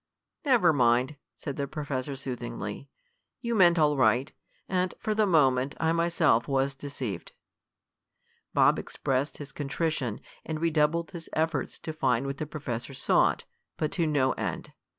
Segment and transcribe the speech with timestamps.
[0.43, 2.89] "Never mind," said the professor soothingly.
[3.39, 4.33] "You meant all right,
[4.67, 7.33] and, for the moment, I myself was deceived."
[8.51, 13.45] Bob expressed his contrition, and redoubled his efforts to find what the professor sought,
[13.77, 14.73] but to no end.